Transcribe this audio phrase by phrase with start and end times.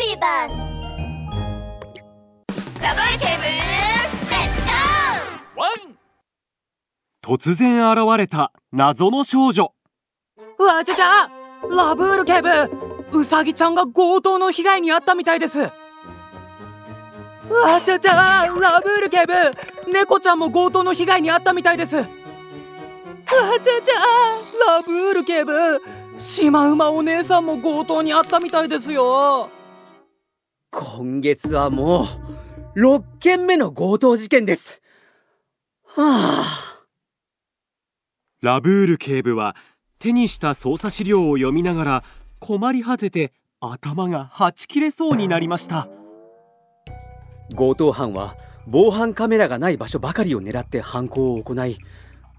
[0.00, 0.52] ビーバス
[2.80, 5.98] ダブルケーブルレッツゴーワン
[7.22, 9.74] 突然現れた謎の少女。
[10.58, 11.28] うわちゃちゃ
[11.68, 12.48] ラブール警部
[13.12, 15.58] うさぎちゃんが強盗の被害に遭ったみたいです。
[15.58, 15.64] う
[17.62, 19.34] わちゃちゃラブール警部
[19.92, 21.96] 猫ちゃんも強盗の被害に遭ったみたいです。
[21.96, 23.96] うわちゃちゃ
[24.66, 25.52] ラブール警部
[26.16, 29.50] シマウマお姉さんも強盗に遭ったみたいですよ
[30.70, 32.06] 今月はも
[32.76, 34.80] う6件目の強盗事件です。
[35.84, 36.86] はあ。
[38.40, 39.56] ラブール警部は
[39.98, 42.04] 手にした捜査資料を読みながら
[42.38, 45.88] 困り果てて頭がはち切れそうになりました。
[47.56, 48.36] 強盗犯は
[48.68, 51.78] 防犯カメラがない場所ばかりを狙って犯行を行い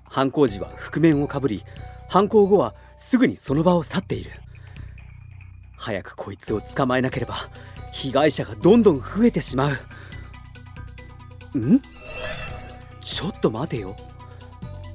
[0.09, 1.65] 犯行時は覆面をかぶり
[2.07, 4.31] 犯行後はすぐにその場を去っている。
[5.75, 7.35] 早くこいつを捕まえなければ
[7.93, 9.69] 被害者がどんどん増えてしま
[11.55, 11.57] う。
[11.57, 11.81] ん？
[13.01, 13.95] ちょっと待てよ。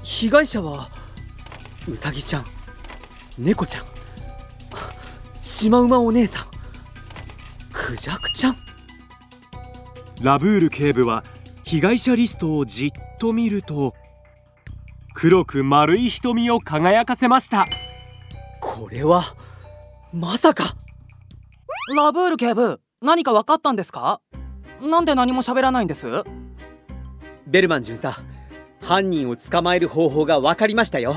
[0.02, 0.88] 被害者は
[1.88, 2.44] うさぎちゃん
[3.38, 3.84] 猫ちゃん
[5.40, 6.44] シマウマお姉さん
[7.72, 8.56] クジャクちゃん。
[10.22, 11.22] ラブール警部は
[11.64, 13.94] 被害者リストをじっと見ると
[15.14, 17.66] 黒く丸い瞳を輝かせました。
[18.60, 19.22] これは
[20.12, 20.76] まさか。
[21.94, 24.22] ラブール警部何か分かったんですか？
[24.80, 26.24] なんで何も喋らないんです？
[27.46, 28.16] ベルマン巡査
[28.80, 31.16] 犯人を捕まえる方法が分かりましたよ。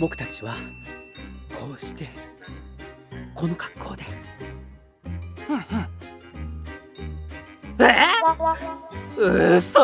[0.00, 0.54] 僕たちは
[1.50, 2.08] こうして
[3.34, 4.04] この格好で。
[7.80, 7.84] え？
[9.18, 9.80] うそ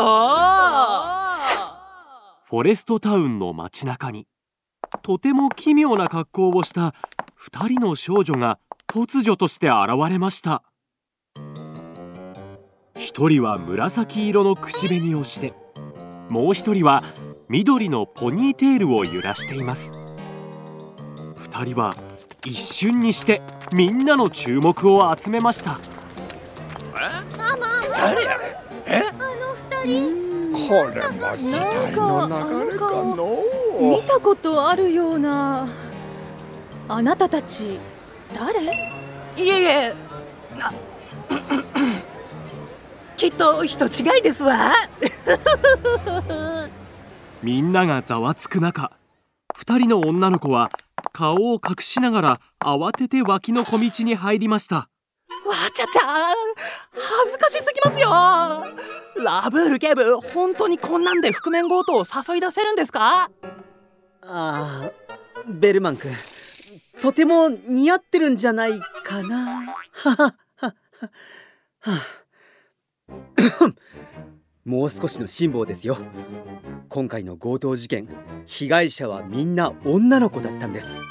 [2.49, 4.27] フォレストタウンの街中に
[5.03, 6.95] とても奇妙な格好をした
[7.35, 10.63] 二人の少女が突如として現れました
[12.99, 15.53] 一人は紫色の口紅をして
[16.29, 17.05] もう一人は
[17.49, 19.93] 緑のポニーテールを揺らしています。
[21.37, 21.95] 二人は
[22.45, 23.43] 一瞬にして
[23.73, 25.79] みんなの注目を集めました。
[27.97, 28.39] 誰や
[28.87, 29.03] え？
[29.03, 29.23] あの
[29.85, 30.27] 二人。
[30.53, 30.59] こ
[30.93, 33.39] れも時代の流れかの？
[33.81, 35.69] 見たことあるような。
[36.89, 37.79] あなたたち
[38.35, 38.61] 誰？
[38.65, 38.69] い
[39.39, 39.95] えいえ。
[40.59, 40.73] な
[43.17, 44.75] きっと人違いですわ。
[47.43, 48.93] みんながざわつく中
[49.55, 50.71] 二人の女の子は
[51.13, 54.77] 顔を隠しながら慌てて脇の小道に入りました。
[54.77, 56.01] わちゃちゃ
[56.93, 58.11] 恥ずかしすぎますよ。
[59.25, 63.31] ラブール警部本当にこんなんで覆面強盗を誘い出せるんですか？
[64.23, 64.91] ああ
[65.49, 66.13] ベルマン君
[67.01, 69.73] とても似合ってるんじゃないかな。
[69.93, 70.75] はははは
[71.81, 71.93] は
[74.65, 75.97] もう少しの辛抱ですよ。
[76.89, 78.09] 今回の強盗事件
[78.47, 81.03] 被害者はみんな女の子だったんです。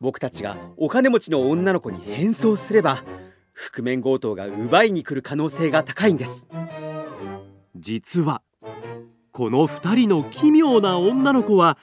[0.00, 3.04] 僕たちがお金持ちの女の子に変装すれば
[3.52, 6.48] 覆面強盗が奪いに来る可能性が高いんです。
[7.76, 8.42] 実は
[9.32, 11.78] この二人の奇妙な女の子は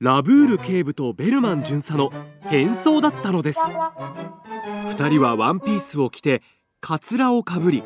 [0.00, 3.60] ラブール警部とベルマン巡査の変装だったのです。
[4.90, 6.42] 二人はワンピースを着て
[6.80, 7.82] カツラをかぶり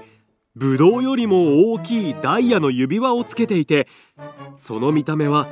[0.58, 3.86] ブドウよりも大きいダイヤの指輪をつけていて
[4.56, 5.46] その見た目は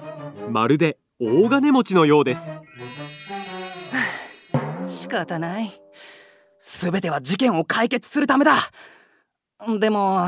[0.50, 2.50] まるで大金持ちのようです。
[4.84, 5.70] 仕方ない。
[6.58, 8.56] 全ては事件を解決するためだ。
[9.78, 10.26] でも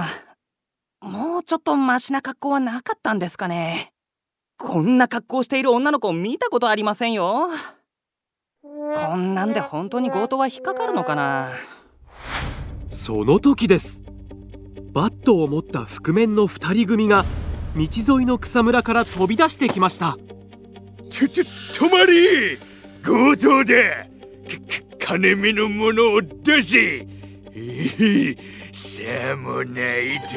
[1.00, 3.92] もうちょっとマシな格好はなかったんですかね。
[4.58, 7.48] こんな格好している女の子見たことありませんよ。
[8.62, 11.50] こんなんで本当に強盗は引っかかるのかな。
[12.90, 14.04] その時です
[14.92, 17.24] バットを持った覆面の二人組が
[17.76, 17.82] 道
[18.16, 20.16] 沿いの草むらから飛び出してきました。
[21.10, 22.58] ちょちょ止まり!
[23.02, 23.74] 強盗だ
[24.98, 27.06] か金目のものを出せ!
[27.54, 28.36] ええ
[28.72, 30.36] さもないと!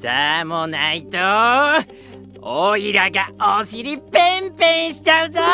[0.00, 1.18] さもないと!
[2.40, 3.30] おいらが
[3.60, 5.40] お尻ペンペンしちゃうぞ!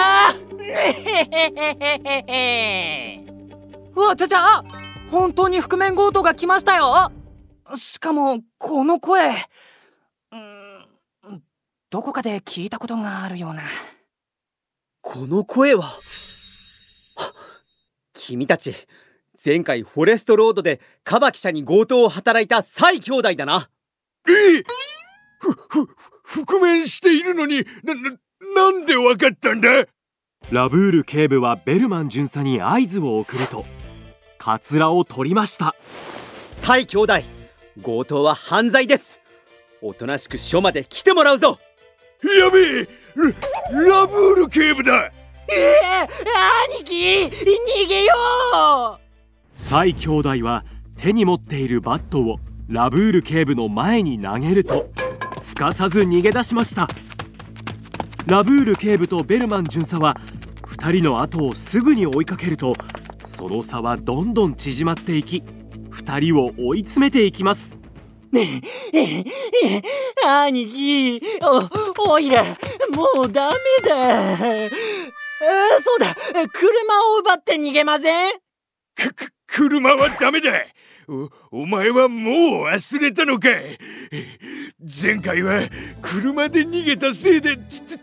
[3.95, 4.63] うわちゃちゃ
[5.11, 7.11] 本当に覆面強盗が来ましたよ。
[7.75, 9.31] しかもこの声。
[9.31, 11.43] うーん
[11.91, 13.63] どこかで聞いたことがあるような。
[15.01, 15.83] この声は？
[15.85, 17.33] はっ
[18.13, 18.75] 君たち
[19.43, 23.71] 前回フォレストロードでカバ記者に強盗を働いたサイ兄弟だな。
[24.29, 24.63] え。
[25.41, 25.89] ふふ
[26.45, 28.11] 覆面しているのになな
[28.55, 29.87] なんでわかったんだ？
[30.53, 33.65] ラブール警部はベルマン巡査に合図を送ると
[34.49, 35.77] カツラを取りました。
[36.63, 37.13] サイ兄弟
[37.85, 39.21] 強盗は犯罪です。
[39.83, 41.59] おとなしく署まで来てもらうぞ。
[42.23, 42.89] やべえ。
[43.15, 45.05] ララブール警部だ。
[45.05, 45.13] え
[45.51, 46.09] え
[46.79, 46.95] 兄貴
[47.27, 48.15] 逃げよ
[48.97, 49.61] う。
[49.61, 50.65] サイ兄弟は
[50.97, 54.89] 手に持っているバットをラブール警部の前に投げると
[55.43, 56.89] すかさず逃げ出しました。
[58.27, 60.17] ラブール警部とベルマン巡査は
[60.79, 62.73] 2人の後をすぐに追いかけると
[63.39, 65.45] その差はどんどん縮まっていき
[65.93, 67.79] 2人を追い詰めていきます。
[70.27, 71.23] 兄貴。
[71.41, 73.55] おおいらもうダメ
[73.89, 74.23] だ。
[74.33, 74.71] えー、
[75.81, 76.17] そうだ。
[76.53, 76.73] 車
[77.15, 78.33] を奪って逃げません？
[78.97, 80.51] くく車はダメだ。
[81.07, 83.51] おお前はもう忘れたのか。
[84.83, 85.63] 前回は
[86.03, 87.99] 車で逃げたせいでつつ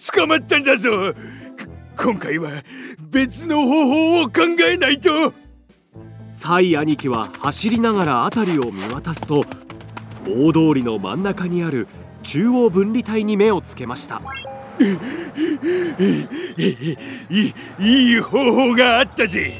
[0.00, 1.14] つ捕まったんだぞ。
[1.96, 2.50] 今回は
[3.12, 5.34] 別の方法を考えないと。
[6.30, 9.44] サイ兄貴は走りながら辺りを見渡すと
[10.26, 11.86] 大通りの真ん中にある
[12.22, 14.22] 中央分離帯に目をつけました。
[16.58, 17.54] い
[17.86, 19.52] いい方法があったぜ。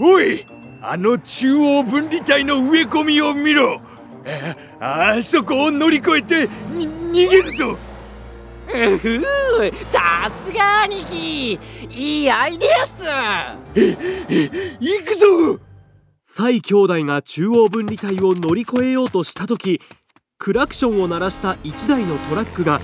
[0.00, 0.46] おおい
[0.80, 3.82] あの中央分離帯の植え込みを見ろ。
[4.80, 7.76] ああそこを乗り越えて逃げるぞ。
[8.68, 11.58] うさすが兄貴。
[11.90, 13.04] いいアイデアっす。
[14.80, 15.60] 行くぞ。
[16.22, 19.80] サイ兄弟が中央分離帯を乗り越えようとした時
[20.36, 22.80] クラクションを鳴らした1台のトラックが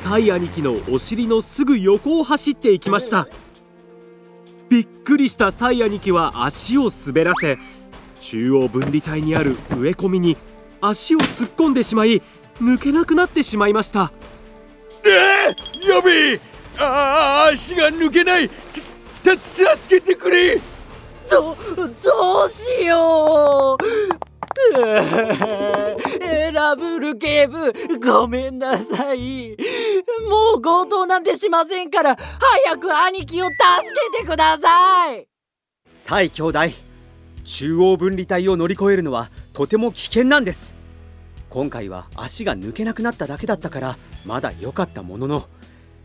[0.00, 3.28] サイ兄貴のお尻のすぐ横を走っていきました。
[4.68, 7.58] びっくりしたサイ兄貴は足を滑らせ
[8.20, 10.36] 中央分離帯にある植え込みに
[10.80, 12.22] 足を突っ込んでしまい
[12.60, 14.12] 抜けなくなってしまいました、
[15.08, 16.40] やべえ
[16.78, 20.60] あ足が抜けないた助けてくれ。
[21.30, 21.56] ど
[22.02, 23.84] どうしよう。
[26.52, 27.72] ラブル警部
[28.04, 29.56] ごめんなさい。
[30.28, 32.16] もう強盗なんてしませんから
[32.66, 33.56] 早く兄貴を助
[34.12, 35.26] けてください。
[36.04, 36.58] サイ兄弟。
[37.44, 40.74] 中央分離帯を乗り越えるのはとても危険なんです
[41.52, 45.48] 今回は足が抜けなくなっただけだったからまだ良かったものの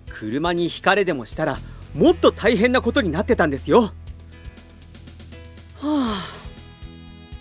[0.09, 1.57] 車にひかれでもしたら
[1.95, 3.83] もっと大変なことになってたんですよ。
[3.83, 3.91] は
[5.81, 6.25] あ。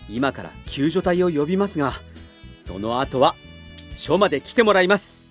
[0.08, 1.94] 今から救助隊を呼びますが
[2.64, 3.35] その後は
[3.91, 5.26] 署まで来てもらいます。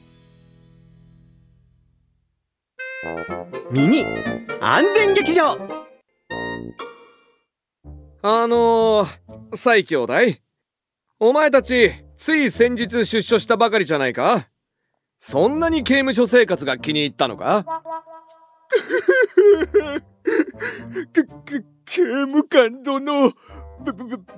[3.71, 4.05] ミニ
[4.59, 5.57] 安全劇場。
[8.21, 10.13] あのー、サイ兄弟
[11.21, 14.47] お前たちつい先日出所したばかりじゃないか？
[15.17, 17.65] そんなに刑務所生活が気に入ったのか？
[21.85, 23.31] 刑務官殿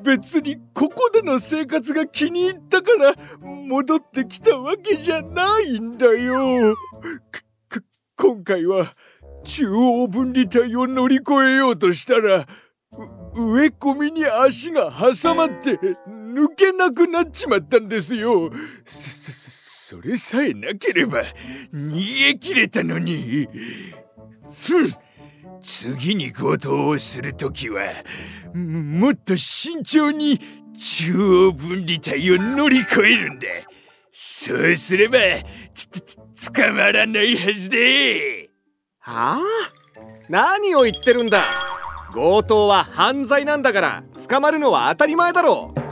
[0.04, 6.76] 別にここでの生活が気に入ったから戻ってきたわけじゃないんだよ。
[8.18, 8.92] 今回は
[9.44, 12.48] 中央分離帯を乗り越えようとしたら
[13.36, 15.80] 植え込みに足が挟まって
[16.38, 18.52] 抜けなくなっちまったんですよ。
[18.86, 21.24] それさえなければ
[21.74, 23.48] 逃げ切れたのに。
[24.62, 24.94] ふん。
[25.60, 27.92] 次に強盗をするときは
[28.54, 30.40] もっと慎重に
[30.78, 33.48] 中央分離帯を乗り越えるんだ。
[34.12, 35.18] そうすれば
[35.74, 38.50] つつ捕まらないはずで
[39.00, 39.42] はあ？
[40.30, 41.44] 何を言ってるんだ。
[42.14, 45.87] 強盗は犯罪なんだから捕まるのは当たり前だろう。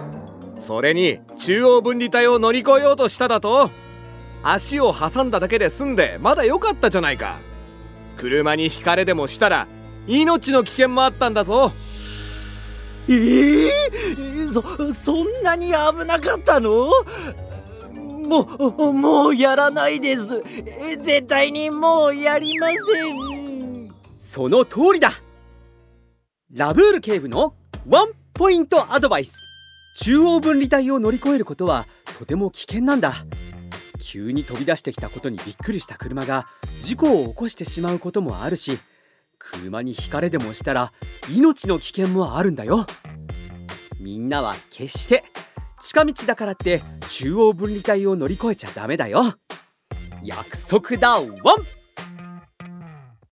[0.65, 3.69] それに中央分離帯を乗り越えようとしただと
[4.41, 7.37] 足を挟んだだけで済んでまだ良かったじゃないか。
[8.17, 9.67] 車にひかれでもしたら
[10.07, 11.71] 命の危険もあったんだぞ。
[13.07, 15.73] ええー、そそんなに危
[16.05, 16.89] なかったの？
[17.93, 20.41] もうもうやらないです。
[21.03, 23.91] 絶対にもうやりません。
[24.31, 25.11] その通りだ。
[26.51, 27.53] ラブール警部の
[27.87, 29.33] ワンポイントアドバイス
[29.95, 31.87] 中央分離帯を乗り越えることは
[32.19, 33.25] とても危険なんだ。
[33.99, 36.47] 急に飛び出してきたことにびっくりした車が
[36.79, 38.77] 事故を起こしてしまうこともあるし
[39.39, 40.93] 車にひかれでもしたら
[41.33, 42.85] 命の危険もあるんだよ。
[43.99, 45.23] みんなは決して
[45.81, 49.33] 近道だからって中央分離帯を乗り越えちゃダメだよ。
[50.23, 51.25] 約束だワン！